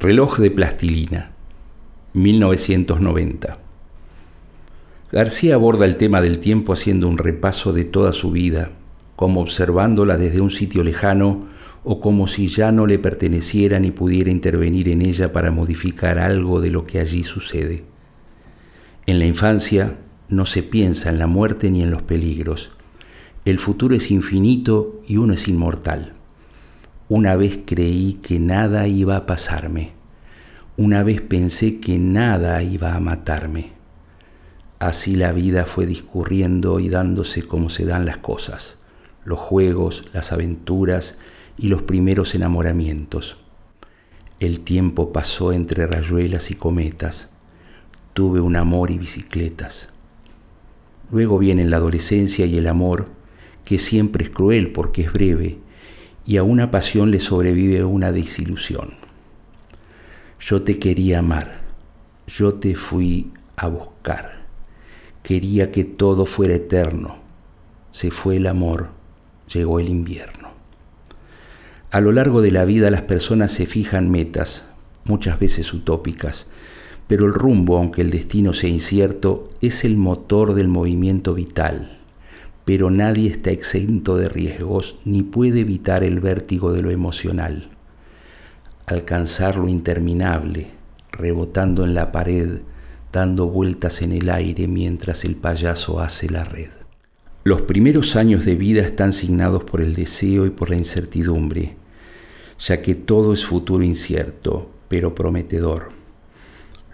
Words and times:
Reloj 0.00 0.38
de 0.38 0.52
plastilina, 0.52 1.32
1990. 2.12 3.58
García 5.10 5.56
aborda 5.56 5.86
el 5.86 5.96
tema 5.96 6.20
del 6.20 6.38
tiempo 6.38 6.72
haciendo 6.72 7.08
un 7.08 7.18
repaso 7.18 7.72
de 7.72 7.84
toda 7.84 8.12
su 8.12 8.30
vida, 8.30 8.70
como 9.16 9.40
observándola 9.40 10.16
desde 10.16 10.40
un 10.40 10.50
sitio 10.50 10.84
lejano 10.84 11.48
o 11.82 11.98
como 12.00 12.28
si 12.28 12.46
ya 12.46 12.70
no 12.70 12.86
le 12.86 13.00
perteneciera 13.00 13.80
ni 13.80 13.90
pudiera 13.90 14.30
intervenir 14.30 14.88
en 14.88 15.02
ella 15.02 15.32
para 15.32 15.50
modificar 15.50 16.20
algo 16.20 16.60
de 16.60 16.70
lo 16.70 16.84
que 16.84 17.00
allí 17.00 17.24
sucede. 17.24 17.82
En 19.06 19.18
la 19.18 19.26
infancia 19.26 19.98
no 20.28 20.46
se 20.46 20.62
piensa 20.62 21.10
en 21.10 21.18
la 21.18 21.26
muerte 21.26 21.72
ni 21.72 21.82
en 21.82 21.90
los 21.90 22.02
peligros. 22.02 22.70
El 23.44 23.58
futuro 23.58 23.96
es 23.96 24.12
infinito 24.12 25.00
y 25.08 25.16
uno 25.16 25.34
es 25.34 25.48
inmortal. 25.48 26.17
Una 27.10 27.36
vez 27.36 27.60
creí 27.64 28.18
que 28.20 28.38
nada 28.38 28.86
iba 28.86 29.16
a 29.16 29.24
pasarme. 29.24 29.92
Una 30.76 31.02
vez 31.02 31.22
pensé 31.22 31.80
que 31.80 31.98
nada 31.98 32.62
iba 32.62 32.94
a 32.94 33.00
matarme. 33.00 33.72
Así 34.78 35.16
la 35.16 35.32
vida 35.32 35.64
fue 35.64 35.86
discurriendo 35.86 36.80
y 36.80 36.90
dándose 36.90 37.44
como 37.44 37.70
se 37.70 37.86
dan 37.86 38.04
las 38.04 38.18
cosas, 38.18 38.78
los 39.24 39.38
juegos, 39.38 40.04
las 40.12 40.32
aventuras 40.32 41.16
y 41.56 41.68
los 41.68 41.80
primeros 41.80 42.34
enamoramientos. 42.34 43.38
El 44.38 44.60
tiempo 44.60 45.10
pasó 45.10 45.54
entre 45.54 45.86
rayuelas 45.86 46.50
y 46.50 46.56
cometas. 46.56 47.30
Tuve 48.12 48.40
un 48.40 48.54
amor 48.54 48.90
y 48.90 48.98
bicicletas. 48.98 49.94
Luego 51.10 51.38
vienen 51.38 51.70
la 51.70 51.78
adolescencia 51.78 52.44
y 52.44 52.58
el 52.58 52.66
amor, 52.66 53.06
que 53.64 53.78
siempre 53.78 54.24
es 54.24 54.30
cruel 54.30 54.72
porque 54.72 55.00
es 55.00 55.12
breve 55.14 55.60
y 56.28 56.36
a 56.36 56.42
una 56.42 56.70
pasión 56.70 57.10
le 57.10 57.20
sobrevive 57.20 57.82
una 57.84 58.12
desilusión. 58.12 58.96
Yo 60.38 60.60
te 60.60 60.78
quería 60.78 61.20
amar, 61.20 61.62
yo 62.26 62.52
te 62.52 62.74
fui 62.74 63.32
a 63.56 63.68
buscar, 63.68 64.44
quería 65.22 65.72
que 65.72 65.84
todo 65.84 66.26
fuera 66.26 66.56
eterno, 66.56 67.16
se 67.92 68.10
fue 68.10 68.36
el 68.36 68.46
amor, 68.46 68.90
llegó 69.50 69.80
el 69.80 69.88
invierno. 69.88 70.50
A 71.90 72.02
lo 72.02 72.12
largo 72.12 72.42
de 72.42 72.50
la 72.50 72.66
vida 72.66 72.90
las 72.90 73.02
personas 73.02 73.50
se 73.50 73.64
fijan 73.64 74.10
metas, 74.10 74.68
muchas 75.04 75.40
veces 75.40 75.72
utópicas, 75.72 76.50
pero 77.06 77.24
el 77.24 77.32
rumbo, 77.32 77.78
aunque 77.78 78.02
el 78.02 78.10
destino 78.10 78.52
sea 78.52 78.68
incierto, 78.68 79.48
es 79.62 79.82
el 79.82 79.96
motor 79.96 80.52
del 80.52 80.68
movimiento 80.68 81.32
vital 81.32 81.97
pero 82.68 82.90
nadie 82.90 83.30
está 83.30 83.50
exento 83.50 84.18
de 84.18 84.28
riesgos 84.28 84.96
ni 85.06 85.22
puede 85.22 85.60
evitar 85.60 86.04
el 86.04 86.20
vértigo 86.20 86.70
de 86.70 86.82
lo 86.82 86.90
emocional. 86.90 87.70
Alcanzar 88.84 89.56
lo 89.56 89.68
interminable, 89.68 90.66
rebotando 91.10 91.86
en 91.86 91.94
la 91.94 92.12
pared, 92.12 92.58
dando 93.10 93.46
vueltas 93.46 94.02
en 94.02 94.12
el 94.12 94.28
aire 94.28 94.68
mientras 94.68 95.24
el 95.24 95.36
payaso 95.36 96.00
hace 96.00 96.28
la 96.28 96.44
red. 96.44 96.68
Los 97.42 97.62
primeros 97.62 98.16
años 98.16 98.44
de 98.44 98.56
vida 98.56 98.82
están 98.82 99.14
signados 99.14 99.64
por 99.64 99.80
el 99.80 99.94
deseo 99.94 100.44
y 100.44 100.50
por 100.50 100.68
la 100.68 100.76
incertidumbre, 100.76 101.74
ya 102.58 102.82
que 102.82 102.94
todo 102.94 103.32
es 103.32 103.46
futuro 103.46 103.82
incierto, 103.82 104.70
pero 104.88 105.14
prometedor. 105.14 105.97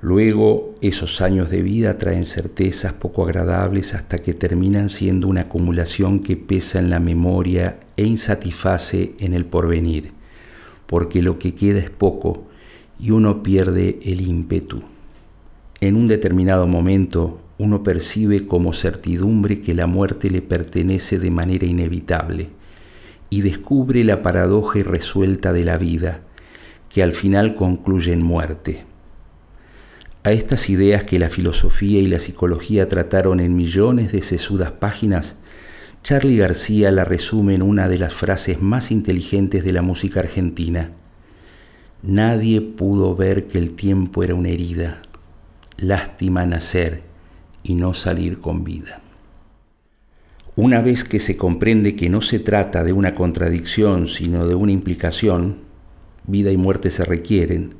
Luego, 0.04 0.74
esos 0.82 1.22
años 1.22 1.48
de 1.48 1.62
vida 1.62 1.96
traen 1.96 2.26
certezas 2.26 2.92
poco 2.92 3.24
agradables 3.24 3.94
hasta 3.94 4.18
que 4.18 4.34
terminan 4.34 4.90
siendo 4.90 5.28
una 5.28 5.40
acumulación 5.40 6.20
que 6.20 6.36
pesa 6.36 6.78
en 6.78 6.90
la 6.90 7.00
memoria 7.00 7.80
e 7.96 8.04
insatisface 8.04 9.14
en 9.18 9.32
el 9.32 9.46
porvenir, 9.46 10.10
porque 10.84 11.22
lo 11.22 11.38
que 11.38 11.54
queda 11.54 11.78
es 11.78 11.88
poco 11.88 12.44
y 13.00 13.12
uno 13.12 13.42
pierde 13.42 13.98
el 14.02 14.20
ímpetu. 14.20 14.82
En 15.80 15.96
un 15.96 16.06
determinado 16.06 16.66
momento, 16.66 17.40
uno 17.56 17.82
percibe 17.82 18.46
como 18.46 18.74
certidumbre 18.74 19.62
que 19.62 19.72
la 19.72 19.86
muerte 19.86 20.28
le 20.28 20.42
pertenece 20.42 21.18
de 21.18 21.30
manera 21.30 21.64
inevitable 21.64 22.50
y 23.30 23.40
descubre 23.40 24.04
la 24.04 24.22
paradoja 24.22 24.80
irresuelta 24.80 25.54
de 25.54 25.64
la 25.64 25.78
vida, 25.78 26.20
que 26.90 27.02
al 27.02 27.12
final 27.12 27.54
concluye 27.54 28.12
en 28.12 28.22
muerte 28.22 28.84
a 30.24 30.32
estas 30.32 30.70
ideas 30.70 31.04
que 31.04 31.18
la 31.18 31.28
filosofía 31.28 32.00
y 32.00 32.06
la 32.06 32.18
psicología 32.18 32.88
trataron 32.88 33.40
en 33.40 33.54
millones 33.54 34.10
de 34.10 34.22
sesudas 34.22 34.72
páginas, 34.72 35.36
Charlie 36.02 36.38
García 36.38 36.90
la 36.90 37.04
resume 37.04 37.54
en 37.54 37.62
una 37.62 37.88
de 37.88 37.98
las 37.98 38.14
frases 38.14 38.60
más 38.60 38.90
inteligentes 38.90 39.64
de 39.64 39.72
la 39.72 39.82
música 39.82 40.20
argentina. 40.20 40.92
Nadie 42.02 42.62
pudo 42.62 43.14
ver 43.14 43.46
que 43.46 43.58
el 43.58 43.74
tiempo 43.74 44.22
era 44.22 44.34
una 44.34 44.48
herida, 44.48 45.02
lástima 45.76 46.46
nacer 46.46 47.02
y 47.62 47.74
no 47.74 47.92
salir 47.92 48.40
con 48.40 48.64
vida. 48.64 49.02
Una 50.56 50.80
vez 50.80 51.04
que 51.04 51.20
se 51.20 51.36
comprende 51.36 51.94
que 51.94 52.08
no 52.08 52.22
se 52.22 52.38
trata 52.38 52.82
de 52.82 52.94
una 52.94 53.14
contradicción, 53.14 54.08
sino 54.08 54.46
de 54.46 54.54
una 54.54 54.72
implicación, 54.72 55.58
vida 56.26 56.50
y 56.50 56.56
muerte 56.56 56.88
se 56.88 57.04
requieren, 57.04 57.74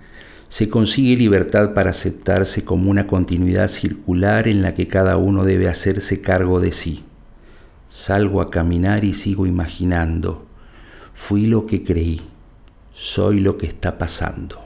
se 0.55 0.69
consigue 0.69 1.17
libertad 1.17 1.75
para 1.75 1.91
aceptarse 1.91 2.65
como 2.65 2.89
una 2.89 3.09
continuidad 3.09 3.67
circular 3.67 4.47
en 4.47 4.63
la 4.63 4.73
que 4.73 4.87
cada 4.87 5.17
uno 5.17 5.43
debe 5.43 5.69
hacerse 5.69 6.21
cargo 6.21 6.61
de 6.61 6.71
sí. 6.71 7.03
Salgo 7.89 8.41
a 8.41 8.53
caminar 8.53 9.03
y 9.03 9.15
sigo 9.15 9.47
imaginando. 9.47 10.47
Fui 11.13 11.47
lo 11.47 11.67
que 11.67 11.83
creí. 11.83 12.21
Soy 12.93 13.41
lo 13.41 13.59
que 13.59 13.67
está 13.67 13.99
pasando. 13.99 14.63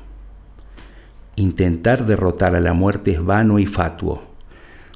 Intentar 1.36 2.04
derrotar 2.04 2.54
a 2.54 2.60
la 2.60 2.74
muerte 2.74 3.12
es 3.12 3.24
vano 3.24 3.58
y 3.58 3.64
fatuo. 3.64 4.24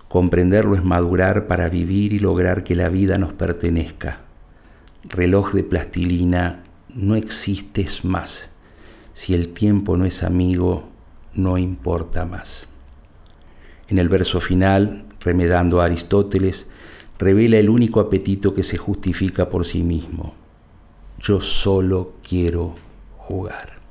Comprenderlo 0.08 0.75
es 0.75 0.84
madurar 0.84 1.47
para 1.47 1.70
vivir 1.70 2.12
y 2.12 2.19
lograr 2.19 2.64
que 2.64 2.75
la 2.75 2.91
vida 2.91 3.16
nos 3.16 3.32
pertenezca. 3.32 4.20
Reloj 5.04 5.54
de 5.54 5.64
plastilina, 5.64 6.64
no 6.94 7.16
existes 7.16 8.04
más. 8.04 8.51
Si 9.12 9.34
el 9.34 9.53
tiempo 9.53 9.97
no 9.97 10.05
es 10.05 10.23
amigo, 10.23 10.89
no 11.34 11.59
importa 11.59 12.25
más. 12.25 12.69
En 13.89 13.99
el 13.99 14.09
verso 14.09 14.41
final, 14.41 15.05
remedando 15.21 15.81
a 15.81 15.84
Aristóteles, 15.84 16.69
revela 17.19 17.59
el 17.59 17.69
único 17.69 18.00
apetito 18.00 18.55
que 18.55 18.62
se 18.62 18.78
justifica 18.78 19.50
por 19.50 19.67
sí 19.67 19.83
mismo. 19.83 20.34
Yo 21.19 21.41
solo 21.41 22.15
quiero 22.27 22.75
jugar. 23.19 23.81